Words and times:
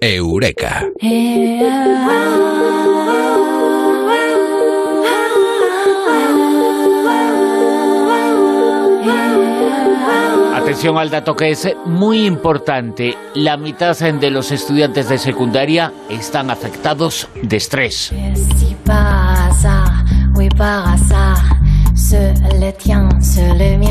Eureka. 0.00 0.86
Atención 10.54 10.98
al 10.98 11.10
dato 11.10 11.34
que 11.34 11.50
es 11.50 11.68
muy 11.86 12.26
importante. 12.26 13.16
La 13.34 13.56
mitad 13.56 13.96
de 13.98 14.30
los 14.30 14.52
estudiantes 14.52 15.08
de 15.08 15.18
secundaria 15.18 15.92
están 16.08 16.50
afectados 16.50 17.28
de 17.42 17.56
estrés. 17.56 18.12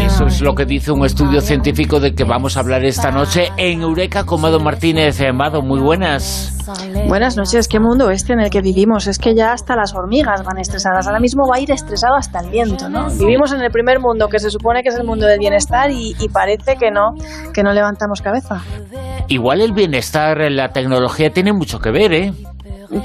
Eso 0.05 0.25
es 0.25 0.41
lo 0.41 0.55
que 0.55 0.65
dice 0.65 0.91
un 0.91 1.05
estudio 1.05 1.39
científico 1.39 1.99
de 1.99 2.13
que 2.15 2.23
vamos 2.23 2.57
a 2.57 2.61
hablar 2.61 2.83
esta 2.83 3.11
noche 3.11 3.49
en 3.57 3.81
Eureka 3.81 4.23
con 4.25 4.41
Mado 4.41 4.59
Martínez. 4.59 5.19
Mado, 5.33 5.61
muy 5.61 5.79
buenas. 5.79 6.53
Buenas 7.07 7.37
noches, 7.37 7.67
qué 7.67 7.79
mundo 7.79 8.09
este 8.09 8.33
en 8.33 8.39
el 8.39 8.49
que 8.49 8.61
vivimos. 8.61 9.07
Es 9.07 9.19
que 9.19 9.35
ya 9.35 9.53
hasta 9.53 9.75
las 9.75 9.93
hormigas 9.93 10.43
van 10.43 10.57
estresadas. 10.57 11.05
Ahora 11.07 11.19
mismo 11.19 11.43
va 11.49 11.57
a 11.57 11.59
ir 11.59 11.71
estresado 11.71 12.15
hasta 12.15 12.39
el 12.39 12.49
viento, 12.49 12.89
¿no? 12.89 13.07
Vivimos 13.09 13.53
en 13.53 13.61
el 13.61 13.71
primer 13.71 13.99
mundo 13.99 14.27
que 14.27 14.39
se 14.39 14.49
supone 14.49 14.81
que 14.83 14.89
es 14.89 14.95
el 14.95 15.05
mundo 15.05 15.25
del 15.27 15.39
bienestar 15.39 15.91
y, 15.91 16.15
y 16.19 16.29
parece 16.29 16.75
que 16.75 16.91
no, 16.91 17.13
que 17.53 17.61
no 17.63 17.71
levantamos 17.71 18.21
cabeza. 18.21 18.61
Igual 19.27 19.61
el 19.61 19.73
bienestar, 19.73 20.37
la 20.51 20.69
tecnología 20.69 21.29
tiene 21.31 21.53
mucho 21.53 21.79
que 21.79 21.91
ver, 21.91 22.13
¿eh? 22.13 22.33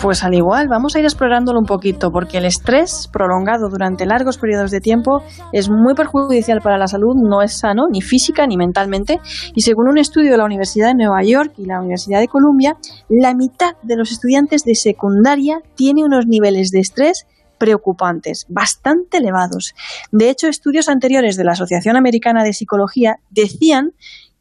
Pues 0.00 0.22
al 0.22 0.34
igual, 0.34 0.68
vamos 0.68 0.94
a 0.94 1.00
ir 1.00 1.04
explorándolo 1.04 1.58
un 1.58 1.66
poquito, 1.66 2.12
porque 2.12 2.38
el 2.38 2.44
estrés 2.44 3.08
prolongado 3.12 3.68
durante 3.68 4.06
largos 4.06 4.38
periodos 4.38 4.70
de 4.70 4.80
tiempo 4.80 5.22
es 5.52 5.68
muy 5.68 5.94
perjudicial 5.94 6.60
para 6.60 6.78
la 6.78 6.86
salud, 6.86 7.16
no 7.16 7.42
es 7.42 7.58
sano 7.58 7.88
ni 7.90 8.00
física 8.00 8.46
ni 8.46 8.56
mentalmente, 8.56 9.18
y 9.54 9.62
según 9.62 9.88
un 9.88 9.98
estudio 9.98 10.30
de 10.30 10.38
la 10.38 10.44
Universidad 10.44 10.88
de 10.88 10.94
Nueva 10.94 11.22
York 11.24 11.54
y 11.58 11.66
la 11.66 11.80
Universidad 11.80 12.20
de 12.20 12.28
Columbia, 12.28 12.76
la 13.08 13.34
mitad 13.34 13.74
de 13.82 13.96
los 13.96 14.12
estudiantes 14.12 14.62
de 14.64 14.76
secundaria 14.76 15.58
tiene 15.74 16.04
unos 16.04 16.26
niveles 16.26 16.70
de 16.70 16.78
estrés 16.78 17.26
preocupantes, 17.58 18.46
bastante 18.48 19.18
elevados. 19.18 19.74
De 20.10 20.30
hecho, 20.30 20.48
estudios 20.48 20.88
anteriores 20.88 21.36
de 21.36 21.44
la 21.44 21.52
Asociación 21.52 21.96
Americana 21.96 22.44
de 22.44 22.52
Psicología 22.52 23.16
decían 23.30 23.92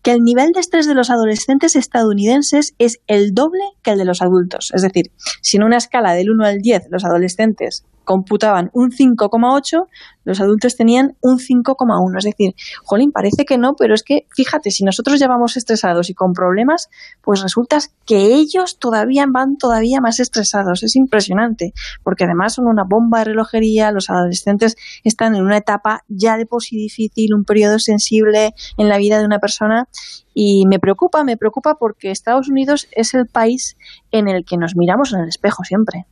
que 0.04 0.12
el 0.12 0.22
nivel 0.22 0.52
de 0.54 0.60
estrés 0.60 0.88
de 0.88 0.96
los 0.96 1.10
adolescentes 1.10 1.76
estadounidenses 1.76 2.74
es 2.80 3.00
el 3.08 3.34
doble 3.34 3.62
que 3.84 3.92
el 3.92 3.98
de 3.98 4.06
los 4.06 4.22
adultos. 4.22 4.72
Es 4.74 4.82
decir, 4.82 5.12
si 5.42 5.58
en 5.58 5.64
una 5.64 5.78
escala 5.78 6.14
del 6.14 6.32
1 6.32 6.46
al 6.46 6.58
10 6.60 6.88
los 6.90 7.06
adolescentes 7.06 7.86
computaban 8.12 8.70
un 8.74 8.92
5,8, 8.92 9.88
los 10.26 10.42
adultos 10.42 10.76
tenían 10.76 11.16
un 11.22 11.40
5,1. 11.40 12.18
Es 12.18 12.26
decir, 12.26 12.54
jolín, 12.84 13.14
parece 13.14 13.46
que 13.46 13.58
no, 13.58 13.76
pero 13.78 13.96
es 13.96 14.04
que, 14.04 14.28
fíjate, 14.36 14.70
si 14.70 14.84
nosotros 14.84 15.18
ya 15.18 15.30
vamos 15.30 15.56
estresados 15.56 16.10
y 16.10 16.14
con 16.14 16.34
problemas, 16.34 16.90
pues 17.22 17.42
resulta 17.42 17.80
que 18.06 18.34
ellos 18.34 18.80
todavía 18.80 19.26
van 19.30 19.56
todavía 19.56 20.02
más 20.02 20.20
estresados. 20.20 20.84
Es 20.84 20.98
impresionante, 20.98 21.74
porque 22.04 22.26
además 22.26 22.56
son 22.56 22.68
una 22.68 22.84
bomba 22.84 23.20
de 23.20 23.26
relojería, 23.26 23.92
los 23.92 24.10
adolescentes 24.10 24.76
están 25.06 25.34
en 25.36 25.44
una 25.44 25.58
etapa 25.58 26.04
ya 26.10 26.38
de 26.38 26.46
por 26.46 26.62
sí 26.62 26.76
difícil, 26.76 27.34
un 27.34 27.46
periodo 27.46 27.80
sensible 27.80 28.54
en 28.78 28.90
la 28.90 28.98
vida 28.98 29.20
de 29.20 29.26
una 29.26 29.40
persona 29.40 29.88
y 30.34 30.66
me 30.68 30.80
preocupa, 30.80 31.24
me 31.24 31.38
preocupa 31.38 31.76
porque 31.76 32.12
Estados 32.12 32.50
Unidos 32.50 32.88
es 32.92 33.14
el 33.14 33.28
país 33.28 33.78
en 34.12 34.28
el 34.28 34.44
que 34.46 34.58
nos 34.58 34.76
miramos 34.76 35.14
en 35.14 35.22
el 35.22 35.30
espejo 35.30 35.64
siempre. 35.64 36.06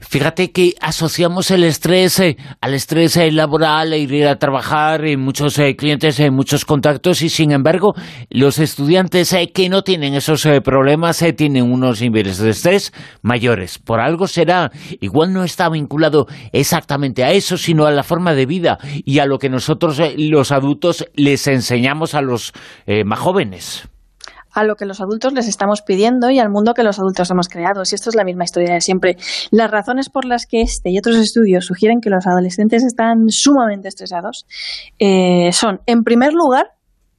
Fíjate 0.00 0.52
que 0.52 0.74
asociamos 0.80 1.50
el 1.50 1.64
estrés 1.64 2.20
eh, 2.20 2.36
al 2.60 2.74
estrés 2.74 3.16
eh, 3.16 3.32
laboral, 3.32 3.92
e 3.92 3.98
ir 3.98 4.26
a 4.26 4.36
trabajar, 4.36 5.04
en 5.04 5.20
muchos 5.20 5.58
eh, 5.58 5.74
clientes, 5.76 6.20
en 6.20 6.34
muchos 6.34 6.64
contactos 6.64 7.22
y 7.22 7.28
sin 7.28 7.52
embargo 7.52 7.94
los 8.30 8.58
estudiantes 8.58 9.34
que 9.52 9.68
no 9.68 9.82
tienen 9.82 10.14
esos 10.14 10.46
problemas 10.62 11.24
tienen 11.36 11.70
unos 11.70 12.00
niveles 12.00 12.38
de 12.38 12.50
estrés 12.50 12.92
mayores. 13.22 13.78
Por 13.78 14.00
algo 14.00 14.26
será, 14.26 14.70
igual 15.00 15.32
no 15.32 15.44
está 15.44 15.68
vinculado 15.68 16.26
exactamente 16.52 17.24
a 17.24 17.32
eso, 17.32 17.56
sino 17.56 17.86
a 17.86 17.90
la 17.90 18.02
forma 18.02 18.34
de 18.34 18.46
vida 18.46 18.78
y 18.82 19.18
a 19.18 19.26
lo 19.26 19.38
que 19.38 19.48
nosotros 19.48 20.00
los 20.16 20.52
adultos 20.52 21.06
les 21.14 21.46
enseñamos 21.46 22.14
a 22.14 22.22
los 22.22 22.52
más 23.04 23.18
jóvenes 23.18 23.88
a 24.56 24.64
lo 24.64 24.74
que 24.74 24.86
los 24.86 25.00
adultos 25.02 25.34
les 25.34 25.48
estamos 25.48 25.82
pidiendo 25.82 26.30
y 26.30 26.38
al 26.38 26.48
mundo 26.48 26.72
que 26.72 26.82
los 26.82 26.98
adultos 26.98 27.30
hemos 27.30 27.48
creado. 27.48 27.84
Si 27.84 27.94
esto 27.94 28.08
es 28.08 28.16
la 28.16 28.24
misma 28.24 28.44
historia 28.44 28.72
de 28.72 28.80
siempre. 28.80 29.16
Las 29.50 29.70
razones 29.70 30.08
por 30.08 30.24
las 30.24 30.46
que 30.46 30.62
este 30.62 30.90
y 30.90 30.98
otros 30.98 31.16
estudios 31.16 31.66
sugieren 31.66 32.00
que 32.00 32.08
los 32.08 32.26
adolescentes 32.26 32.82
están 32.82 33.28
sumamente 33.28 33.88
estresados 33.88 34.46
eh, 34.98 35.52
son, 35.52 35.80
en 35.84 36.02
primer 36.04 36.32
lugar, 36.32 36.70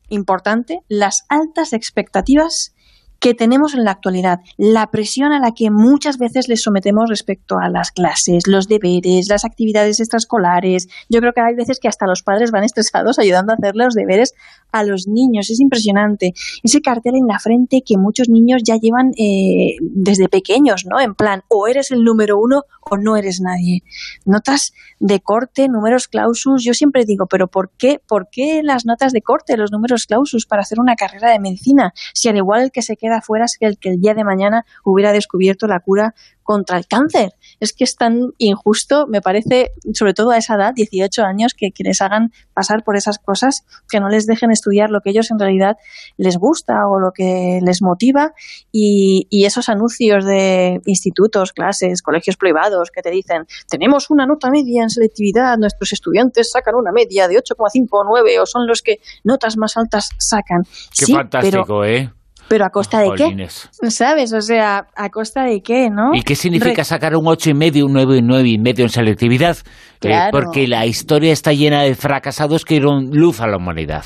importante, 0.10 0.80
las 0.90 1.26
altas 1.30 1.74
expectativas 1.74 2.74
que 3.20 3.34
tenemos 3.34 3.74
en 3.74 3.84
la 3.84 3.92
actualidad, 3.92 4.40
la 4.58 4.88
presión 4.92 5.32
a 5.32 5.40
la 5.40 5.52
que 5.52 5.70
muchas 5.72 6.18
veces 6.18 6.48
les 6.48 6.62
sometemos 6.62 7.10
respecto 7.10 7.58
a 7.60 7.70
las 7.70 7.92
clases, 7.92 8.48
los 8.48 8.68
deberes, 8.68 9.28
las 9.30 9.46
actividades 9.46 10.00
extraescolares. 10.00 10.88
Yo 11.10 11.20
creo 11.20 11.34
que 11.34 11.42
hay 11.42 11.56
veces 11.56 11.80
que 11.80 11.88
hasta 11.88 12.06
los 12.06 12.24
padres 12.24 12.52
van 12.52 12.64
estresados 12.64 13.20
ayudando 13.20 13.54
a 13.54 13.56
hacer 13.56 13.76
los 13.76 13.94
deberes 13.94 14.34
a 14.72 14.84
los 14.84 15.08
niños. 15.08 15.50
Es 15.50 15.60
impresionante. 15.60 16.34
Ese 16.64 16.82
cartel 16.82 17.16
en 17.16 17.28
la 17.28 17.40
frente 17.40 17.82
que 17.86 17.98
muchos 17.98 18.30
niños 18.30 18.62
ya 18.66 18.76
llevan 18.76 19.12
eh, 19.18 19.78
desde 19.82 20.30
pequeños, 20.30 20.86
¿no? 20.86 21.00
En 21.00 21.16
plan, 21.16 21.42
o 21.48 21.68
eres 21.68 21.92
el 21.92 22.04
número 22.04 22.38
uno 22.40 22.64
o 22.90 22.98
no 22.98 23.18
eres 23.18 23.40
nadie. 23.42 23.84
Notas 24.26 24.74
de 25.00 25.20
corte, 25.20 25.68
números 25.68 26.08
clausus. 26.08 26.64
Yo 26.64 26.74
siempre 26.74 27.06
digo, 27.06 27.28
pero 27.28 27.48
¿por 27.48 27.72
qué, 27.78 28.00
¿por 28.08 28.30
qué 28.30 28.62
las 28.64 28.86
notas 28.86 29.12
de 29.12 29.22
corte, 29.22 29.58
los 29.58 29.72
números 29.72 30.06
clausus 30.06 30.46
para 30.46 30.62
hacer 30.62 30.80
una 30.80 30.96
carrera 30.96 31.32
de 31.32 31.40
medicina? 31.40 31.94
Si 32.14 32.30
al 32.30 32.38
igual 32.38 32.64
el 32.64 32.72
que 32.72 32.82
se 32.82 32.98
queda 32.98 33.22
fuera 33.22 33.46
es 33.46 33.58
el 33.60 33.78
que 33.78 33.90
el 33.90 34.00
día 34.00 34.14
de 34.14 34.24
mañana 34.24 34.66
hubiera 34.84 35.12
descubierto 35.12 35.68
la 35.68 35.80
cura 35.80 36.16
contra 36.48 36.78
el 36.78 36.88
cáncer. 36.88 37.34
Es 37.60 37.74
que 37.74 37.84
es 37.84 37.98
tan 37.98 38.32
injusto, 38.38 39.06
me 39.06 39.20
parece, 39.20 39.72
sobre 39.94 40.14
todo 40.14 40.32
a 40.32 40.38
esa 40.38 40.56
edad, 40.56 40.74
18 40.74 41.24
años, 41.24 41.54
que, 41.54 41.72
que 41.72 41.84
les 41.84 42.00
hagan 42.02 42.32
pasar 42.54 42.86
por 42.86 42.96
esas 42.96 43.20
cosas, 43.20 43.66
que 43.90 44.00
no 44.00 44.08
les 44.08 44.28
dejen 44.28 44.50
estudiar 44.50 44.90
lo 44.90 45.02
que 45.02 45.10
ellos 45.10 45.30
en 45.30 45.40
realidad 45.40 45.76
les 46.16 46.38
gusta 46.38 46.88
o 46.88 47.00
lo 47.00 47.12
que 47.12 47.60
les 47.62 47.82
motiva 47.82 48.32
y, 48.72 49.28
y 49.30 49.44
esos 49.44 49.68
anuncios 49.68 50.24
de 50.24 50.80
institutos, 50.86 51.52
clases, 51.52 52.02
colegios 52.02 52.38
privados 52.38 52.92
que 52.92 53.02
te 53.02 53.12
dicen, 53.12 53.46
tenemos 53.70 54.10
una 54.10 54.26
nota 54.26 54.50
media 54.50 54.84
en 54.84 54.90
selectividad, 54.90 55.58
nuestros 55.58 55.92
estudiantes 55.92 56.50
sacan 56.52 56.76
una 56.76 56.94
media 56.94 57.28
de 57.28 57.36
8,5 57.36 57.88
o 57.92 58.04
9 58.06 58.40
o 58.40 58.46
son 58.46 58.68
los 58.68 58.82
que 58.82 59.00
notas 59.26 59.58
más 59.58 59.76
altas 59.76 60.12
sacan. 60.18 60.64
Qué 60.98 61.12
fantástico, 61.12 61.84
¿eh? 61.84 62.10
Pero 62.48 62.66
a 62.66 62.70
costa 62.70 63.00
de 63.00 63.10
qué, 63.16 63.48
¿sabes? 63.90 64.34
O 64.34 64.42
sea, 64.42 64.88
a 64.96 65.10
costa 65.10 65.44
de 65.44 65.62
qué, 65.62 65.90
¿no? 65.90 66.14
¿Y 66.14 66.22
qué 66.22 66.36
significa 66.36 66.84
sacar 66.84 67.16
un 67.16 67.28
ocho 67.28 67.50
y 67.50 67.54
medio, 67.54 67.86
un 67.86 67.94
nueve 67.94 68.18
y 68.18 68.22
nueve 68.22 68.50
y 68.50 68.58
medio 68.58 68.86
en 68.86 68.90
selectividad? 68.90 69.58
Eh, 70.02 70.30
porque 70.32 70.68
la 70.68 70.86
historia 70.86 71.34
está 71.34 71.54
llena 71.54 71.84
de 71.84 71.96
fracasados 71.96 72.64
que 72.64 72.76
dieron 72.76 73.10
luz 73.12 73.42
a 73.42 73.48
la 73.48 73.58
humanidad. 73.58 74.06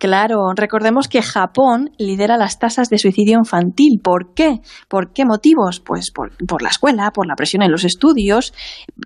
Claro, 0.00 0.54
recordemos 0.56 1.08
que 1.08 1.20
Japón 1.20 1.90
lidera 1.98 2.38
las 2.38 2.58
tasas 2.58 2.88
de 2.88 2.96
suicidio 2.96 3.36
infantil. 3.36 4.00
¿Por 4.02 4.32
qué? 4.32 4.62
¿Por 4.88 5.12
qué 5.12 5.26
motivos? 5.26 5.80
Pues 5.80 6.10
por, 6.10 6.32
la 6.62 6.70
escuela, 6.70 7.10
por 7.10 7.26
la 7.26 7.34
presión 7.34 7.62
en 7.62 7.70
los 7.70 7.84
estudios, 7.84 8.54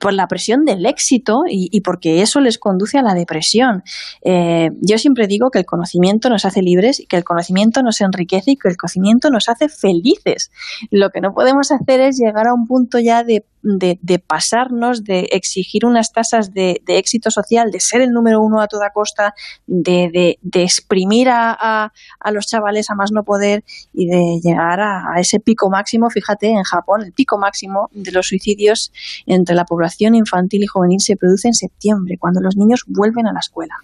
por 0.00 0.12
la 0.12 0.28
presión 0.28 0.64
del 0.64 0.86
éxito 0.86 1.38
y, 1.50 1.80
porque 1.80 2.22
eso 2.22 2.38
les 2.38 2.58
conduce 2.58 2.96
a 2.96 3.02
la 3.02 3.14
depresión. 3.14 3.82
Eh, 4.22 4.68
yo 4.82 4.96
siempre 4.98 5.26
digo 5.26 5.50
que 5.52 5.58
el 5.58 5.64
conocimiento 5.64 6.30
nos 6.30 6.44
hace 6.44 6.62
libres, 6.62 7.02
que 7.08 7.16
el 7.16 7.24
conocimiento 7.24 7.82
nos 7.82 8.00
enriquece 8.00 8.52
y 8.52 8.56
que 8.56 8.68
el 8.68 8.76
conocimiento 8.76 9.30
nos 9.30 9.48
hace 9.48 9.68
felices. 9.68 10.52
Lo 10.92 11.10
que 11.10 11.20
no 11.20 11.32
podemos 11.34 11.72
hacer 11.72 12.02
es 12.02 12.20
llegar 12.24 12.46
a 12.46 12.54
un 12.54 12.66
punto 12.68 13.00
ya 13.00 13.24
de 13.24 13.44
de, 13.64 14.18
pasarnos, 14.18 15.04
de 15.04 15.28
exigir 15.32 15.84
unas 15.86 16.12
tasas 16.12 16.52
de, 16.52 16.80
éxito 16.86 17.30
social, 17.30 17.70
de 17.70 17.80
ser 17.80 18.02
el 18.02 18.10
número 18.10 18.40
uno 18.40 18.60
a 18.60 18.68
toda 18.68 18.90
costa, 18.90 19.34
de, 19.66 20.38
exprimir 20.52 21.28
a, 21.30 21.92
los 22.30 22.46
chavales 22.46 22.90
a 22.90 22.94
más 22.94 23.10
no 23.12 23.24
poder 23.24 23.64
y 23.92 24.06
de 24.06 24.40
llegar 24.42 24.80
a, 24.80 25.14
ese 25.18 25.40
pico 25.40 25.70
máximo. 25.70 26.10
Fíjate, 26.10 26.48
en 26.48 26.62
Japón 26.62 27.02
el 27.02 27.12
pico 27.12 27.38
máximo 27.38 27.88
de 27.92 28.12
los 28.12 28.26
suicidios 28.26 28.92
entre 29.26 29.54
la 29.54 29.64
población 29.64 30.14
infantil 30.14 30.62
y 30.62 30.66
juvenil 30.66 31.00
se 31.00 31.16
produce 31.16 31.48
en 31.48 31.54
septiembre, 31.54 32.18
cuando 32.18 32.40
los 32.40 32.56
niños 32.56 32.84
vuelven 32.86 33.26
a 33.26 33.32
la 33.32 33.40
escuela. 33.40 33.74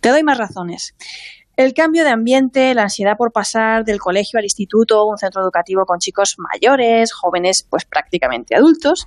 Te 0.00 0.08
doy 0.08 0.22
más 0.22 0.38
razones. 0.38 0.94
El 1.62 1.74
cambio 1.74 2.02
de 2.02 2.10
ambiente, 2.10 2.74
la 2.74 2.82
ansiedad 2.82 3.16
por 3.16 3.30
pasar 3.30 3.84
del 3.84 4.00
colegio 4.00 4.36
al 4.36 4.44
instituto, 4.44 5.06
un 5.06 5.16
centro 5.16 5.42
educativo 5.42 5.86
con 5.86 6.00
chicos 6.00 6.34
mayores, 6.36 7.12
jóvenes, 7.12 7.64
pues 7.70 7.84
prácticamente 7.84 8.56
adultos. 8.56 9.06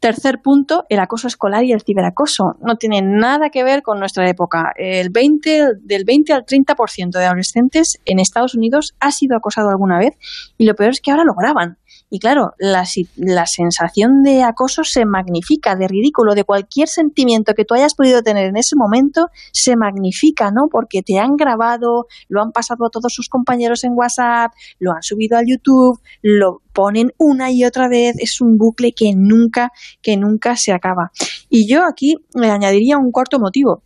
Tercer 0.00 0.40
punto, 0.40 0.86
el 0.88 1.00
acoso 1.00 1.28
escolar 1.28 1.64
y 1.64 1.72
el 1.72 1.82
ciberacoso. 1.82 2.56
No 2.62 2.76
tiene 2.76 3.02
nada 3.02 3.50
que 3.50 3.62
ver 3.62 3.82
con 3.82 3.98
nuestra 3.98 4.26
época. 4.26 4.72
El 4.74 5.10
20, 5.10 5.66
del 5.82 6.04
20 6.06 6.32
al 6.32 6.46
30% 6.46 7.10
de 7.10 7.26
adolescentes 7.26 8.00
en 8.06 8.20
Estados 8.20 8.54
Unidos 8.54 8.94
ha 8.98 9.12
sido 9.12 9.36
acosado 9.36 9.68
alguna 9.68 9.98
vez 9.98 10.16
y 10.56 10.64
lo 10.64 10.74
peor 10.74 10.92
es 10.92 11.02
que 11.02 11.10
ahora 11.10 11.24
lo 11.24 11.34
graban. 11.34 11.76
Y 12.10 12.18
claro, 12.18 12.52
la, 12.58 12.84
la 13.16 13.46
sensación 13.46 14.22
de 14.22 14.42
acoso 14.42 14.84
se 14.84 15.04
magnifica, 15.06 15.76
de 15.76 15.88
ridículo, 15.88 16.34
de 16.34 16.44
cualquier 16.44 16.88
sentimiento 16.88 17.54
que 17.54 17.64
tú 17.64 17.74
hayas 17.74 17.94
podido 17.94 18.22
tener 18.22 18.46
en 18.46 18.56
ese 18.56 18.76
momento, 18.76 19.28
se 19.52 19.76
magnifica, 19.76 20.50
¿no? 20.50 20.68
Porque 20.70 21.02
te 21.02 21.18
han 21.18 21.36
grabado, 21.36 22.06
lo 22.28 22.42
han 22.42 22.52
pasado 22.52 22.86
a 22.86 22.90
todos 22.90 23.12
sus 23.14 23.28
compañeros 23.28 23.84
en 23.84 23.92
WhatsApp, 23.94 24.52
lo 24.78 24.92
han 24.92 25.02
subido 25.02 25.38
a 25.38 25.42
YouTube, 25.46 26.00
lo 26.22 26.60
ponen 26.72 27.12
una 27.18 27.50
y 27.50 27.64
otra 27.64 27.88
vez, 27.88 28.14
es 28.18 28.40
un 28.40 28.56
bucle 28.56 28.92
que 28.92 29.12
nunca, 29.16 29.70
que 30.02 30.16
nunca 30.16 30.56
se 30.56 30.72
acaba. 30.72 31.12
Y 31.48 31.70
yo 31.70 31.82
aquí 31.84 32.16
le 32.34 32.50
añadiría 32.50 32.98
un 32.98 33.10
cuarto 33.10 33.38
motivo. 33.38 33.82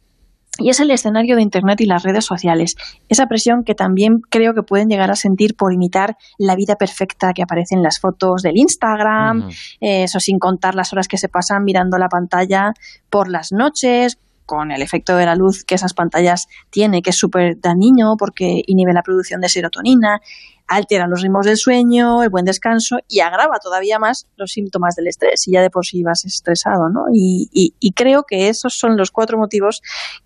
Y 0.58 0.70
es 0.70 0.80
el 0.80 0.90
escenario 0.90 1.36
de 1.36 1.42
Internet 1.42 1.80
y 1.80 1.86
las 1.86 2.02
redes 2.02 2.24
sociales. 2.24 2.76
Esa 3.08 3.26
presión 3.26 3.64
que 3.64 3.74
también 3.74 4.20
creo 4.30 4.54
que 4.54 4.62
pueden 4.62 4.88
llegar 4.88 5.10
a 5.10 5.16
sentir 5.16 5.54
por 5.56 5.72
imitar 5.72 6.16
la 6.38 6.54
vida 6.56 6.76
perfecta 6.76 7.32
que 7.32 7.42
aparece 7.42 7.74
en 7.74 7.82
las 7.82 8.00
fotos 8.00 8.42
del 8.42 8.56
Instagram, 8.56 9.48
eh, 9.80 10.04
eso 10.04 10.20
sin 10.20 10.38
contar 10.38 10.74
las 10.74 10.92
horas 10.92 11.08
que 11.08 11.18
se 11.18 11.28
pasan 11.28 11.64
mirando 11.64 11.98
la 11.98 12.08
pantalla 12.08 12.72
por 13.10 13.28
las 13.28 13.52
noches, 13.52 14.18
con 14.46 14.70
el 14.70 14.80
efecto 14.80 15.16
de 15.16 15.26
la 15.26 15.34
luz 15.34 15.64
que 15.64 15.74
esas 15.74 15.92
pantallas 15.92 16.46
tiene, 16.70 17.02
que 17.02 17.10
es 17.10 17.16
súper 17.16 17.60
dañino 17.60 18.16
porque 18.16 18.62
inhibe 18.66 18.92
la 18.92 19.02
producción 19.02 19.40
de 19.40 19.48
serotonina, 19.48 20.20
altera 20.68 21.06
los 21.06 21.22
ritmos 21.22 21.46
del 21.46 21.56
sueño, 21.56 22.22
el 22.22 22.30
buen 22.30 22.44
descanso 22.44 22.98
y 23.08 23.20
agrava 23.20 23.58
todavía 23.58 23.98
más 23.98 24.26
los 24.36 24.52
síntomas 24.52 24.96
del 24.96 25.08
estrés, 25.08 25.40
si 25.42 25.52
ya 25.52 25.62
de 25.62 25.70
por 25.70 25.84
sí 25.84 26.02
vas 26.02 26.24
estresado, 26.24 26.88
¿no? 26.88 27.04
Y, 27.12 27.74
y 27.78 27.92
creo 27.92 28.24
que 28.24 28.48
esos 28.48 28.78
son 28.78 28.96
los 28.96 29.10
cuatro 29.10 29.38
motivos 29.38 29.82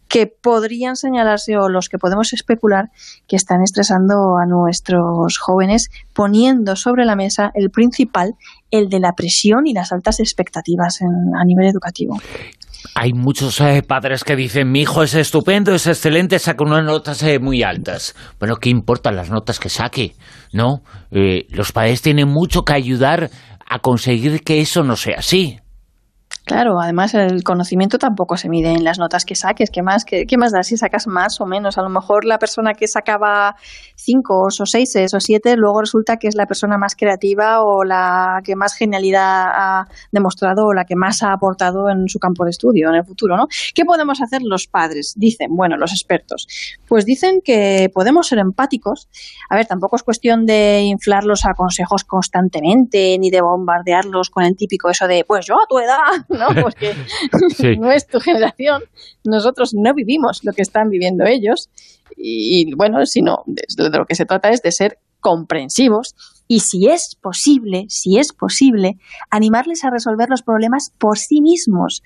que 0.09 0.27
podrían 0.27 0.97
señalarse 0.97 1.57
o 1.57 1.69
los 1.69 1.89
que 1.89 1.99
podemos 1.99 2.33
especular 2.33 2.91
que 3.29 3.37
están 3.37 3.63
estresando 3.63 4.39
a 4.39 4.45
nuestros 4.45 5.39
jóvenes, 5.39 5.89
poniendo 6.13 6.75
sobre 6.75 7.05
la 7.05 7.15
mesa 7.15 7.53
el 7.55 7.71
principal, 7.71 8.35
el 8.73 8.89
de 8.89 8.99
la 8.99 9.15
presión 9.15 9.69
y 9.69 9.73
las 9.73 9.93
altas 9.93 10.19
expectativas 10.19 11.01
a 11.03 11.45
nivel 11.45 11.67
educativo. 11.67 12.19
Hay 12.95 13.13
muchos 13.13 13.61
eh, 13.61 13.83
padres 13.87 14.25
que 14.25 14.37
dicen, 14.37 14.71
mi 14.71 14.83
hijo 14.83 15.03
es 15.03 15.15
estupendo, 15.15 15.75
es 15.75 15.87
excelente, 15.87 16.39
saca 16.39 16.65
unas 16.65 16.85
notas 16.85 17.23
eh, 17.23 17.39
muy 17.39 17.63
altas. 17.63 18.15
Bueno, 18.39 18.57
¿qué 18.57 18.71
importan 18.71 19.17
las 19.17 19.31
notas 19.31 19.59
que 19.59 19.69
saque? 19.69 20.15
¿No? 20.53 20.83
Eh, 21.11 21.47
los 21.51 21.73
padres 21.73 22.03
tienen 22.03 22.29
mucho 22.29 22.63
que 22.63 22.73
ayudar 22.73 23.31
a 23.69 23.79
conseguir 23.79 24.43
que 24.43 24.61
eso 24.61 24.83
no 24.83 24.97
sea 24.97 25.19
así. 25.19 25.59
Claro, 26.51 26.81
además 26.81 27.15
el 27.15 27.45
conocimiento 27.45 27.97
tampoco 27.97 28.37
se 28.37 28.49
mide 28.49 28.73
en 28.73 28.83
las 28.83 28.99
notas 28.99 29.25
que 29.25 29.37
saques. 29.37 29.71
¿Qué 29.71 29.83
más, 29.85 30.05
qué, 30.05 30.27
más 30.37 30.51
da 30.51 30.65
si 30.65 30.77
sacas 30.77 31.07
más 31.07 31.41
o 31.41 31.47
menos? 31.47 31.79
A 31.79 31.83
lo 31.83 31.91
mejor 31.91 32.25
la 32.25 32.39
persona 32.39 32.73
que 32.75 32.89
sacaba 32.89 33.55
cinco 33.95 34.49
o 34.49 34.67
seis 34.67 34.97
o 35.15 35.21
siete, 35.21 35.55
luego 35.55 35.81
resulta 35.81 36.17
que 36.17 36.27
es 36.27 36.35
la 36.35 36.47
persona 36.47 36.77
más 36.77 36.97
creativa 36.97 37.63
o 37.63 37.85
la 37.85 38.41
que 38.43 38.57
más 38.57 38.75
genialidad 38.75 39.47
ha 39.47 39.85
demostrado 40.11 40.65
o 40.67 40.73
la 40.73 40.85
que 40.85 40.97
más 40.97 41.23
ha 41.23 41.33
aportado 41.33 41.89
en 41.89 42.09
su 42.09 42.19
campo 42.19 42.43
de 42.43 42.51
estudio 42.51 42.89
en 42.89 42.97
el 42.97 43.05
futuro, 43.05 43.37
¿no? 43.37 43.47
¿Qué 43.73 43.85
podemos 43.85 44.21
hacer 44.21 44.41
los 44.43 44.67
padres? 44.67 45.15
Dicen, 45.17 45.51
bueno, 45.55 45.77
los 45.77 45.93
expertos. 45.93 46.49
Pues 46.89 47.05
dicen 47.05 47.43
que 47.45 47.91
podemos 47.95 48.27
ser 48.27 48.41
empáticos. 48.41 49.09
A 49.49 49.55
ver, 49.55 49.67
tampoco 49.67 49.95
es 49.95 50.03
cuestión 50.03 50.47
de 50.47 50.81
inflarlos 50.83 51.45
a 51.45 51.55
consejos 51.55 52.03
constantemente 52.03 53.17
ni 53.21 53.31
de 53.31 53.41
bombardearlos 53.41 54.31
con 54.31 54.43
el 54.43 54.57
típico 54.57 54.91
eso 54.91 55.07
de, 55.07 55.25
pues 55.25 55.47
yo 55.47 55.55
a 55.55 55.69
tu 55.69 55.79
edad 55.79 56.27
¿no? 56.41 56.49
Porque 56.61 56.95
no 57.79 57.93
es 57.93 58.07
tu 58.07 58.19
generación, 58.21 58.83
nosotros 59.25 59.73
no 59.75 59.95
vivimos 59.95 60.41
lo 60.43 60.53
que 60.53 60.63
están 60.63 60.91
viviendo 60.91 61.25
ellos. 61.25 61.69
Y, 62.17 62.75
bueno, 62.75 63.07
sino 63.07 63.45
de 63.47 63.99
lo 63.99 64.05
que 64.05 64.15
se 64.15 64.27
trata 64.27 64.51
es 64.51 64.63
de 64.63 64.73
ser 64.73 64.99
comprensivos 65.21 66.15
y 66.53 66.59
si 66.59 66.89
es 66.89 67.15
posible, 67.15 67.85
si 67.89 68.19
es 68.19 68.33
posible, 68.33 68.99
animarles 69.31 69.85
a 69.85 69.91
resolver 69.91 70.29
los 70.29 70.43
problemas 70.43 70.93
por 70.99 71.17
sí 71.17 71.41
mismos, 71.41 72.03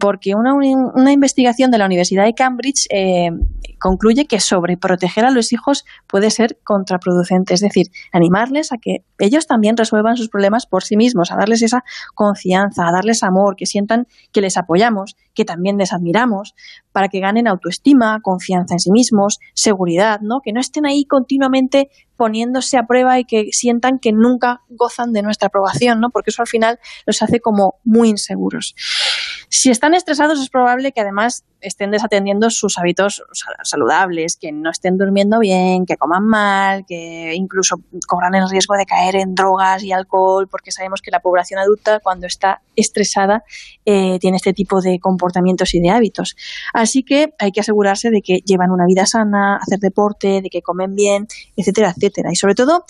porque 0.00 0.34
una, 0.34 0.52
una 0.52 1.12
investigación 1.12 1.70
de 1.70 1.78
la 1.78 1.86
Universidad 1.86 2.24
de 2.24 2.34
Cambridge 2.34 2.88
eh, 2.90 3.30
concluye 3.78 4.26
que 4.26 4.40
sobreproteger 4.40 5.24
a 5.24 5.30
los 5.30 5.52
hijos 5.52 5.84
puede 6.08 6.30
ser 6.30 6.58
contraproducente, 6.64 7.54
es 7.54 7.60
decir, 7.60 7.86
animarles 8.12 8.72
a 8.72 8.78
que 8.78 9.04
ellos 9.20 9.46
también 9.46 9.76
resuelvan 9.76 10.16
sus 10.16 10.28
problemas 10.28 10.66
por 10.66 10.82
sí 10.82 10.96
mismos, 10.96 11.30
a 11.30 11.36
darles 11.36 11.62
esa 11.62 11.84
confianza, 12.16 12.88
a 12.88 12.92
darles 12.92 13.22
amor, 13.22 13.54
que 13.54 13.66
sientan 13.66 14.08
que 14.32 14.40
les 14.40 14.56
apoyamos, 14.56 15.14
que 15.34 15.44
también 15.44 15.78
les 15.78 15.92
admiramos, 15.92 16.56
para 16.90 17.08
que 17.08 17.20
ganen 17.20 17.46
autoestima, 17.46 18.20
confianza 18.22 18.74
en 18.74 18.80
sí 18.80 18.90
mismos, 18.90 19.38
seguridad, 19.52 20.20
¿no? 20.20 20.40
Que 20.42 20.52
no 20.52 20.60
estén 20.60 20.84
ahí 20.84 21.04
continuamente 21.04 21.90
poniéndose 22.16 22.78
a 22.78 22.86
prueba 22.86 23.18
y 23.18 23.24
que 23.24 23.48
sientan 23.50 23.83
que 24.00 24.12
nunca 24.12 24.62
gozan 24.68 25.12
de 25.12 25.22
nuestra 25.22 25.48
aprobación, 25.48 26.00
¿no? 26.00 26.10
Porque 26.10 26.30
eso 26.30 26.42
al 26.42 26.48
final 26.48 26.78
los 27.06 27.22
hace 27.22 27.40
como 27.40 27.76
muy 27.84 28.08
inseguros. 28.08 28.74
Si 29.48 29.70
están 29.70 29.94
estresados 29.94 30.40
es 30.40 30.50
probable 30.50 30.92
que 30.92 31.00
además 31.00 31.44
estén 31.60 31.90
desatendiendo 31.90 32.50
sus 32.50 32.76
hábitos 32.78 33.22
saludables, 33.62 34.36
que 34.36 34.52
no 34.52 34.70
estén 34.70 34.98
durmiendo 34.98 35.38
bien, 35.38 35.86
que 35.86 35.96
coman 35.96 36.26
mal, 36.26 36.84
que 36.86 37.32
incluso 37.34 37.76
corran 38.06 38.34
el 38.34 38.48
riesgo 38.50 38.74
de 38.74 38.84
caer 38.84 39.16
en 39.16 39.34
drogas 39.34 39.82
y 39.82 39.92
alcohol, 39.92 40.48
porque 40.48 40.72
sabemos 40.72 41.00
que 41.00 41.10
la 41.10 41.20
población 41.20 41.60
adulta 41.60 42.00
cuando 42.00 42.26
está 42.26 42.62
estresada 42.76 43.44
eh, 43.84 44.18
tiene 44.18 44.36
este 44.36 44.52
tipo 44.52 44.80
de 44.80 44.98
comportamientos 44.98 45.74
y 45.74 45.80
de 45.80 45.90
hábitos. 45.90 46.36
Así 46.72 47.02
que 47.02 47.34
hay 47.38 47.52
que 47.52 47.60
asegurarse 47.60 48.10
de 48.10 48.20
que 48.22 48.40
llevan 48.44 48.70
una 48.70 48.86
vida 48.86 49.06
sana, 49.06 49.56
hacer 49.56 49.78
deporte, 49.78 50.40
de 50.42 50.50
que 50.50 50.62
comen 50.62 50.94
bien, 50.94 51.26
etcétera, 51.56 51.94
etcétera. 51.96 52.30
Y 52.32 52.36
sobre 52.36 52.54
todo 52.54 52.84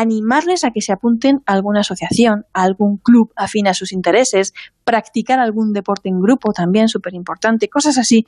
animarles 0.00 0.64
a 0.64 0.70
que 0.70 0.80
se 0.80 0.92
apunten 0.92 1.42
a 1.46 1.52
alguna 1.52 1.80
asociación, 1.80 2.44
a 2.52 2.62
algún 2.62 2.98
club 2.98 3.32
afín 3.36 3.66
a 3.66 3.74
sus 3.74 3.92
intereses, 3.92 4.52
practicar 4.84 5.38
algún 5.38 5.72
deporte 5.72 6.08
en 6.08 6.20
grupo 6.20 6.52
también, 6.52 6.88
súper 6.88 7.14
importante, 7.14 7.68
cosas 7.68 7.98
así. 7.98 8.26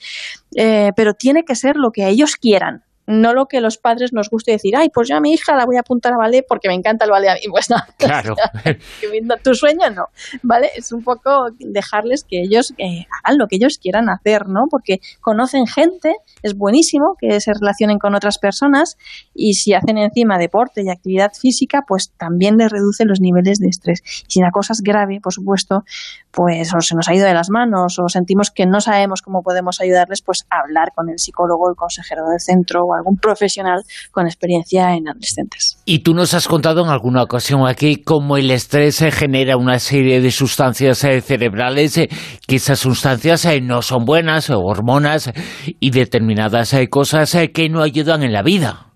Eh, 0.57 0.91
pero 0.97 1.15
tiene 1.15 1.45
que 1.45 1.55
ser 1.55 1.77
lo 1.77 1.91
que 1.91 2.09
ellos 2.09 2.37
quieran, 2.37 2.85
no 3.09 3.33
lo 3.33 3.47
que 3.47 3.63
los 3.63 3.79
padres 3.79 4.13
nos 4.13 4.29
guste 4.29 4.53
decir, 4.53 4.77
ay, 4.77 4.91
pues 4.93 5.09
yo 5.09 5.17
a 5.17 5.21
mi 5.21 5.33
hija 5.33 5.57
la 5.57 5.65
voy 5.65 5.77
a 5.77 5.81
apuntar 5.81 6.13
a 6.13 6.19
ballet 6.19 6.45
porque 6.47 6.69
me 6.69 6.75
encanta 6.75 7.07
el 7.07 7.11
ballet 7.11 7.31
a 7.31 7.35
mí. 7.35 7.41
Pues 7.51 7.71
no, 7.71 7.77
claro. 7.99 8.37
tu 9.43 9.55
sueño 9.55 9.89
no, 9.91 10.09
¿vale? 10.43 10.69
Es 10.77 10.93
un 10.93 11.03
poco 11.03 11.47
dejarles 11.59 12.25
que 12.25 12.43
ellos 12.43 12.75
eh, 12.77 13.07
hagan 13.25 13.39
lo 13.39 13.47
que 13.47 13.57
ellos 13.57 13.79
quieran 13.81 14.11
hacer, 14.11 14.49
¿no? 14.49 14.67
Porque 14.71 14.99
conocen 15.23 15.67
gente, 15.67 16.17
es 16.43 16.55
buenísimo 16.55 17.17
que 17.19 17.41
se 17.41 17.53
relacionen 17.55 17.99
con 17.99 18.15
otras 18.15 18.39
personas 18.39 18.99
y 19.35 19.55
si 19.55 19.73
hacen 19.73 19.97
encima 19.97 20.37
deporte 20.37 20.83
y 20.85 20.91
actividad 20.91 21.33
física, 21.33 21.85
pues 21.89 22.13
también 22.19 22.59
les 22.59 22.71
reduce 22.71 23.07
los 23.07 23.21
niveles 23.21 23.59
de 23.59 23.69
estrés. 23.69 24.03
Y 24.05 24.33
si 24.33 24.41
la 24.41 24.51
cosa 24.51 24.75
es 24.75 24.83
grave, 24.83 25.21
por 25.23 25.33
supuesto, 25.33 25.83
pues 26.31 26.75
o 26.75 26.81
se 26.83 26.95
nos 26.95 27.09
ha 27.09 27.15
ido 27.15 27.27
de 27.27 27.33
las 27.33 27.49
manos 27.49 27.99
o 27.99 28.09
sentimos 28.09 28.51
que 28.51 28.67
no 28.67 28.81
sabemos 28.81 29.23
cómo 29.23 29.43
podemos 29.43 29.81
ayudarles, 29.81 30.21
pues 30.21 30.47
hablar 30.51 30.93
con 30.95 31.09
el 31.09 31.19
psicólogo, 31.19 31.71
el 31.71 31.77
consejero 31.77 32.29
del 32.29 32.41
centro 32.41 32.85
o 32.85 32.98
algún 32.99 33.17
profesional 33.17 33.83
con 34.11 34.27
experiencia 34.27 34.95
en 34.95 35.09
adolescentes. 35.09 35.81
Y 35.85 36.01
tú 36.01 36.15
nos 36.15 36.35
has 36.35 36.49
contado 36.49 36.83
en 36.85 36.91
alguna 36.91 37.23
ocasión 37.23 37.67
aquí 37.67 38.03
cómo 38.03 38.37
el 38.37 38.51
estrés 38.51 38.99
genera 39.13 39.57
una 39.57 39.79
serie 39.79 40.21
de 40.21 40.31
sustancias 40.31 41.03
eh, 41.05 41.21
cerebrales, 41.21 41.97
eh, 41.99 42.09
que 42.47 42.57
esas 42.57 42.79
sustancias 42.79 43.45
eh, 43.47 43.61
no 43.61 43.83
son 43.83 44.05
buenas, 44.05 44.51
hormonas 44.51 45.33
y 45.81 45.91
determinadas 45.91 46.75
cosas 46.91 47.37
que 47.53 47.69
no 47.69 47.83
ayudan 47.83 48.23
en 48.23 48.33
la 48.33 48.43
vida. 48.43 48.87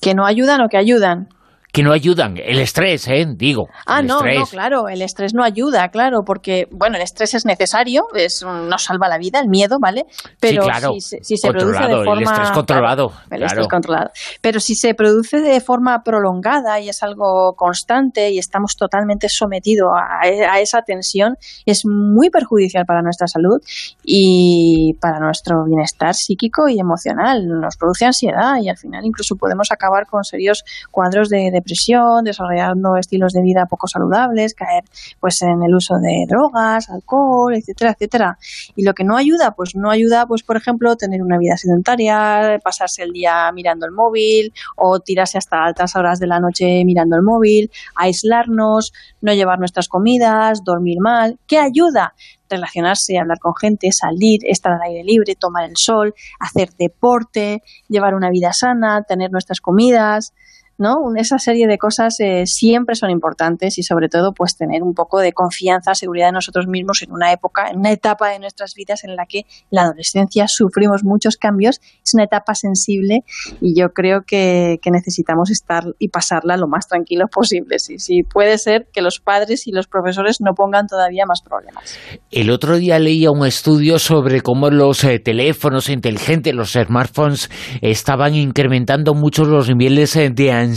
¿Que 0.00 0.14
no 0.14 0.26
ayudan 0.26 0.60
o 0.62 0.68
que 0.68 0.78
ayudan? 0.78 1.28
Que 1.72 1.82
no 1.82 1.92
ayudan. 1.92 2.36
El 2.36 2.58
estrés, 2.58 3.08
¿eh? 3.08 3.24
Digo. 3.34 3.68
Ah, 3.86 4.02
no, 4.02 4.20
no, 4.20 4.44
claro, 4.44 4.88
el 4.88 5.00
estrés 5.00 5.32
no 5.32 5.42
ayuda, 5.42 5.88
claro, 5.88 6.18
porque, 6.24 6.66
bueno, 6.70 6.96
el 6.96 7.02
estrés 7.02 7.32
es 7.32 7.46
necesario, 7.46 8.02
es, 8.14 8.44
nos 8.44 8.84
salva 8.84 9.08
la 9.08 9.16
vida, 9.16 9.40
el 9.40 9.48
miedo, 9.48 9.78
¿vale? 9.80 10.04
Pero 10.38 10.64
si, 10.90 11.36
se 11.38 11.50
produce 11.50 11.82
de 11.82 12.04
forma... 12.04 12.12
El 12.12 12.22
estrés 12.22 12.50
controlado. 12.50 13.12
el 13.30 13.42
estrés 13.42 13.68
controlado. 13.68 14.10
Pero 14.42 14.60
si 14.60 14.74
se 14.74 14.92
produce 14.94 15.40
de 15.40 15.60
forma 15.62 16.02
prolongada 16.04 16.78
y 16.78 16.90
es 16.90 17.02
algo 17.02 17.54
constante 17.56 18.30
y 18.30 18.38
estamos 18.38 18.74
totalmente 18.78 19.28
sometidos 19.30 19.88
a, 19.96 20.26
a 20.52 20.60
esa 20.60 20.82
tensión, 20.82 21.36
es 21.64 21.84
muy 21.86 22.28
perjudicial 22.28 22.84
para 22.84 23.00
nuestra 23.00 23.26
salud 23.26 23.60
y 24.04 24.92
para 25.00 25.20
nuestro 25.20 25.64
bienestar 25.66 26.12
psíquico 26.14 26.68
y 26.68 26.78
emocional. 26.78 27.46
Nos 27.46 27.78
produce 27.78 28.04
ansiedad 28.04 28.56
y 28.60 28.68
al 28.68 28.76
final 28.76 29.06
incluso 29.06 29.36
podemos 29.36 29.72
acabar 29.72 30.06
con 30.06 30.22
serios 30.22 30.64
cuadros 30.90 31.30
de 31.30 31.61
depresión, 31.62 32.24
desarrollando 32.24 32.96
estilos 32.96 33.32
de 33.32 33.42
vida 33.42 33.66
poco 33.68 33.86
saludables, 33.86 34.54
caer 34.54 34.84
pues 35.20 35.40
en 35.42 35.62
el 35.62 35.74
uso 35.74 35.94
de 35.96 36.26
drogas, 36.28 36.90
alcohol, 36.90 37.54
etcétera, 37.54 37.92
etcétera. 37.92 38.38
Y 38.76 38.84
lo 38.84 38.92
que 38.94 39.04
no 39.04 39.16
ayuda, 39.16 39.52
pues 39.52 39.74
no 39.74 39.90
ayuda, 39.90 40.26
pues 40.26 40.42
por 40.42 40.56
ejemplo, 40.56 40.96
tener 40.96 41.22
una 41.22 41.38
vida 41.38 41.56
sedentaria, 41.56 42.58
pasarse 42.62 43.02
el 43.02 43.12
día 43.12 43.50
mirando 43.52 43.86
el 43.86 43.92
móvil 43.92 44.52
o 44.76 45.00
tirarse 45.00 45.38
hasta 45.38 45.64
altas 45.64 45.96
horas 45.96 46.18
de 46.18 46.26
la 46.26 46.40
noche 46.40 46.82
mirando 46.84 47.16
el 47.16 47.22
móvil, 47.22 47.70
aislarnos, 47.94 48.92
no 49.20 49.32
llevar 49.32 49.58
nuestras 49.58 49.88
comidas, 49.88 50.64
dormir 50.64 50.98
mal. 51.00 51.38
¿Qué 51.46 51.58
ayuda? 51.58 52.14
relacionarse, 52.52 53.18
hablar 53.18 53.38
con 53.38 53.54
gente, 53.56 53.88
salir, 53.92 54.40
estar 54.44 54.72
al 54.72 54.82
aire 54.82 55.04
libre, 55.04 55.34
tomar 55.34 55.64
el 55.64 55.74
sol, 55.76 56.14
hacer 56.38 56.68
deporte, 56.78 57.62
llevar 57.88 58.14
una 58.14 58.30
vida 58.30 58.52
sana, 58.52 59.02
tener 59.08 59.30
nuestras 59.30 59.60
comidas 59.60 60.34
¿no? 60.82 60.96
Esa 61.16 61.38
serie 61.38 61.66
de 61.66 61.78
cosas 61.78 62.18
eh, 62.20 62.42
siempre 62.46 62.96
son 62.96 63.10
importantes 63.10 63.78
y 63.78 63.82
sobre 63.82 64.08
todo 64.08 64.32
pues 64.34 64.56
tener 64.56 64.82
un 64.82 64.92
poco 64.92 65.20
de 65.20 65.32
confianza, 65.32 65.94
seguridad 65.94 66.28
en 66.28 66.34
nosotros 66.34 66.66
mismos 66.66 67.02
en 67.02 67.12
una 67.12 67.32
época, 67.32 67.70
en 67.70 67.78
una 67.78 67.92
etapa 67.92 68.28
de 68.28 68.40
nuestras 68.40 68.74
vidas 68.74 69.04
en 69.04 69.16
la 69.16 69.24
que 69.26 69.42
la 69.70 69.82
adolescencia 69.82 70.46
sufrimos 70.48 71.04
muchos 71.04 71.36
cambios, 71.36 71.80
es 72.04 72.14
una 72.14 72.24
etapa 72.24 72.54
sensible 72.54 73.20
y 73.60 73.80
yo 73.80 73.90
creo 73.90 74.22
que, 74.26 74.78
necesitamos 74.92 75.50
estar 75.50 75.84
y 75.98 76.08
pasarla 76.08 76.58
lo 76.58 76.66
más 76.68 76.86
tranquilo 76.86 77.24
posible. 77.32 77.78
Si, 77.78 77.98
si 77.98 78.24
puede 78.24 78.58
ser 78.58 78.88
que 78.92 79.00
los 79.00 79.20
padres 79.20 79.66
y 79.66 79.72
los 79.72 79.86
profesores 79.86 80.42
no 80.42 80.52
pongan 80.54 80.86
todavía 80.86 81.24
más 81.26 81.40
problemas. 81.40 81.96
El 82.30 82.50
otro 82.50 82.76
día 82.76 82.98
leía 82.98 83.30
un 83.30 83.46
estudio 83.46 83.98
sobre 83.98 84.42
cómo 84.42 84.68
los 84.68 85.02
eh, 85.04 85.18
teléfonos 85.18 85.88
inteligentes, 85.88 86.52
los 86.52 86.72
smartphones, 86.72 87.50
estaban 87.80 88.34
incrementando 88.34 89.14
mucho 89.14 89.44
los 89.44 89.68
niveles 89.70 90.14
eh, 90.16 90.28
de 90.28 90.52
ansiedad 90.52 90.71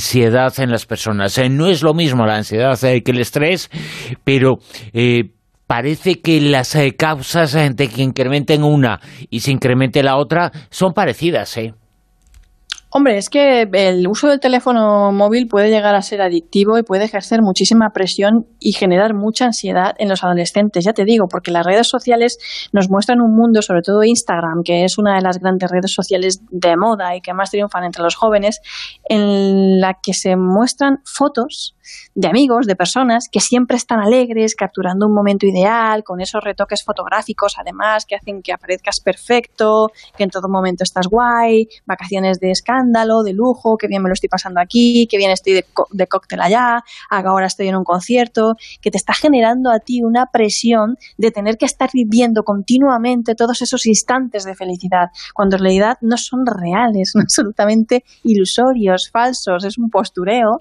en 0.60 0.72
las 0.72 0.86
personas. 0.86 1.38
Eh, 1.38 1.50
no 1.50 1.68
es 1.68 1.84
lo 1.84 1.94
mismo 1.94 2.26
la 2.26 2.36
ansiedad 2.38 2.80
que 2.80 3.12
el 3.12 3.20
estrés, 3.20 3.70
pero 4.24 4.60
parece 5.68 6.22
que 6.22 6.42
las 6.42 6.78
causas 6.98 7.54
de 7.54 7.88
que 7.88 8.04
incrementen 8.04 8.64
una 8.64 9.00
y 9.30 9.40
se 9.40 9.52
incremente 9.52 10.04
la 10.04 10.18
otra 10.18 10.52
son 10.70 10.94
parecidas, 10.94 11.58
¿eh? 11.58 11.74
Hombre, 12.98 13.18
es 13.18 13.30
que 13.30 13.68
el 13.74 14.08
uso 14.08 14.30
del 14.30 14.40
teléfono 14.40 15.12
móvil 15.12 15.50
puede 15.50 15.70
llegar 15.70 15.96
a 15.96 16.02
ser 16.02 16.22
adictivo 16.22 16.78
y 16.78 16.84
puede 16.84 17.04
ejercer 17.04 17.42
muchísima 17.42 17.90
presión 17.90 18.48
y 18.58 18.72
generar 18.72 19.14
mucha 19.14 19.44
ansiedad 19.44 19.96
en 19.98 20.08
los 20.08 20.24
adolescentes, 20.24 20.86
ya 20.86 20.94
te 20.94 21.04
digo, 21.04 21.26
porque 21.30 21.52
las 21.52 21.66
redes 21.66 21.90
sociales 21.90 22.38
nos 22.72 22.90
muestran 22.90 23.20
un 23.20 23.36
mundo, 23.36 23.62
sobre 23.62 23.82
todo 23.82 24.06
Instagram, 24.06 24.64
que 24.64 24.86
es 24.86 24.98
una 24.98 25.16
de 25.16 25.22
las 25.22 25.40
grandes 25.40 25.70
redes 25.70 25.92
sociales 25.92 26.40
de 26.50 26.78
moda 26.78 27.18
y 27.18 27.20
que 27.20 27.34
más 27.34 27.52
triunfan 27.52 27.84
entre 27.84 28.02
los 28.02 28.16
jóvenes, 28.16 28.62
en 29.10 29.82
la 29.82 29.96
que 30.02 30.14
se 30.14 30.38
muestran 30.38 31.00
fotos 31.04 31.75
de 32.14 32.28
amigos, 32.28 32.66
de 32.68 32.76
personas 32.76 33.28
que 33.32 33.40
siempre 33.40 33.78
están 33.78 34.00
alegres, 34.00 34.56
capturando 34.56 35.08
un 35.08 35.14
momento 35.14 35.46
ideal, 35.46 36.04
con 36.04 36.22
esos 36.22 36.44
retoques 36.44 36.84
fotográficos, 36.84 37.56
además, 37.58 38.06
que 38.06 38.16
hacen 38.16 38.42
que 38.42 38.54
aparezcas 38.54 39.00
perfecto, 39.00 39.92
que 40.18 40.24
en 40.24 40.30
todo 40.30 40.48
momento 40.50 40.84
estás 40.84 41.08
guay, 41.08 41.68
vacaciones 41.86 42.40
de 42.40 42.52
escándalo, 42.52 43.24
de 43.24 43.34
lujo, 43.34 43.78
que 43.78 43.88
bien 43.88 44.02
me 44.02 44.10
lo 44.10 44.14
estoy 44.14 44.30
pasando 44.30 44.60
aquí, 44.60 45.08
que 45.10 45.18
bien 45.18 45.32
estoy 45.32 45.54
de, 45.54 45.66
de 45.92 46.08
cóctel 46.08 46.42
allá, 46.42 46.84
ahora 47.10 47.48
estoy 47.48 47.68
en 47.68 47.76
un 47.76 47.84
concierto, 47.84 48.56
que 48.82 48.92
te 48.92 48.98
está 48.98 49.14
generando 49.14 49.72
a 49.72 49.80
ti 49.80 50.02
una 50.04 50.28
presión 50.32 50.98
de 51.18 51.32
tener 51.32 51.58
que 51.58 51.66
estar 51.66 51.90
viviendo 51.94 52.44
continuamente 52.44 53.36
todos 53.36 53.62
esos 53.62 53.86
instantes 53.86 54.44
de 54.44 54.56
felicidad, 54.56 55.10
cuando 55.34 55.56
en 55.58 55.64
realidad 55.64 55.98
no 56.02 56.18
son 56.18 56.46
reales, 56.46 57.12
son 57.12 57.22
absolutamente 57.24 58.04
ilusorios, 58.24 59.10
falsos, 59.12 59.64
es 59.66 59.78
un 59.78 59.90
postureo 59.90 60.58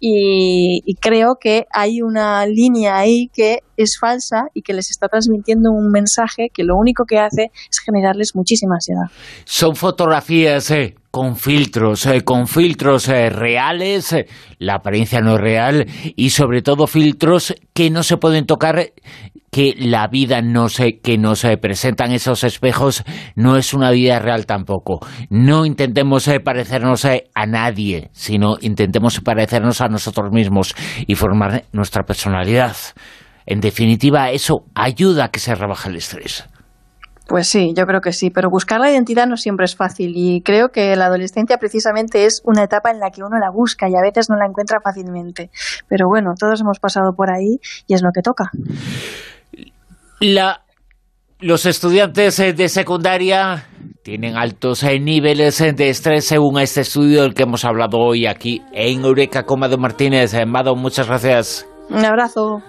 y 0.00 0.67
y, 0.84 0.94
creo 0.94 1.36
que 1.40 1.66
hay 1.72 2.02
una 2.02 2.44
línea 2.46 2.96
ahí 2.96 3.30
que 3.32 3.60
es 3.76 3.98
falsa 3.98 4.48
y 4.54 4.62
que 4.62 4.72
les 4.72 4.90
está 4.90 5.08
transmitiendo 5.08 5.70
un 5.70 5.90
mensaje 5.90 6.50
que 6.52 6.64
lo 6.64 6.76
único 6.76 7.04
que 7.04 7.18
hace 7.18 7.50
es 7.70 7.78
generarles 7.84 8.34
muchísima 8.34 8.74
ansiedad. 8.76 9.06
Son 9.44 9.76
fotografías 9.76 10.70
eh, 10.70 10.96
con 11.10 11.36
filtros, 11.36 12.06
eh, 12.06 12.22
con 12.24 12.46
filtros 12.46 13.08
eh, 13.08 13.30
reales, 13.30 14.14
la 14.58 14.74
apariencia 14.74 15.20
no 15.20 15.36
es 15.36 15.40
real 15.40 15.86
y 16.16 16.30
sobre 16.30 16.62
todo 16.62 16.86
filtros 16.86 17.54
que 17.72 17.90
no 17.90 18.02
se 18.02 18.16
pueden 18.16 18.46
tocar 18.46 18.92
que 19.50 19.74
la 19.78 20.06
vida 20.08 20.42
no 20.42 20.68
se, 20.68 21.00
que 21.00 21.18
nos 21.18 21.46
presentan 21.60 22.12
esos 22.12 22.44
espejos 22.44 23.04
no 23.34 23.56
es 23.56 23.74
una 23.74 23.90
vida 23.90 24.18
real 24.18 24.46
tampoco. 24.46 25.00
No 25.30 25.64
intentemos 25.64 26.28
parecernos 26.44 27.04
a 27.04 27.46
nadie, 27.46 28.10
sino 28.12 28.56
intentemos 28.60 29.20
parecernos 29.20 29.80
a 29.80 29.88
nosotros 29.88 30.30
mismos 30.32 30.74
y 31.06 31.14
formar 31.14 31.64
nuestra 31.72 32.04
personalidad. 32.04 32.76
En 33.46 33.60
definitiva, 33.60 34.30
eso 34.30 34.66
ayuda 34.74 35.24
a 35.24 35.28
que 35.30 35.40
se 35.40 35.54
rebaje 35.54 35.88
el 35.88 35.96
estrés. 35.96 36.46
Pues 37.28 37.46
sí, 37.46 37.74
yo 37.76 37.84
creo 37.84 38.00
que 38.00 38.12
sí, 38.12 38.30
pero 38.30 38.48
buscar 38.48 38.80
la 38.80 38.90
identidad 38.90 39.26
no 39.26 39.36
siempre 39.36 39.66
es 39.66 39.76
fácil 39.76 40.12
y 40.16 40.40
creo 40.42 40.70
que 40.70 40.96
la 40.96 41.06
adolescencia 41.06 41.58
precisamente 41.58 42.24
es 42.24 42.40
una 42.44 42.62
etapa 42.62 42.90
en 42.90 43.00
la 43.00 43.10
que 43.10 43.22
uno 43.22 43.38
la 43.38 43.50
busca 43.50 43.86
y 43.86 43.94
a 43.96 44.00
veces 44.00 44.30
no 44.30 44.36
la 44.36 44.46
encuentra 44.46 44.80
fácilmente. 44.82 45.50
Pero 45.88 46.06
bueno, 46.08 46.32
todos 46.40 46.62
hemos 46.62 46.78
pasado 46.78 47.12
por 47.14 47.30
ahí 47.30 47.58
y 47.86 47.92
es 47.92 48.02
lo 48.02 48.12
que 48.14 48.22
toca. 48.22 48.50
Los 50.20 51.66
estudiantes 51.66 52.38
eh, 52.40 52.52
de 52.52 52.68
secundaria 52.68 53.68
tienen 54.02 54.36
altos 54.36 54.82
eh, 54.82 54.98
niveles 54.98 55.60
eh, 55.60 55.72
de 55.72 55.90
estrés 55.90 56.24
según 56.24 56.58
este 56.58 56.80
estudio 56.80 57.22
del 57.22 57.34
que 57.34 57.44
hemos 57.44 57.64
hablado 57.64 57.98
hoy 57.98 58.26
aquí 58.26 58.62
en 58.72 59.04
Eureka 59.04 59.44
con 59.44 59.60
Martínez. 59.60 60.34
Mado, 60.46 60.74
muchas 60.74 61.06
gracias. 61.06 61.68
Un 61.90 62.04
abrazo. 62.04 62.62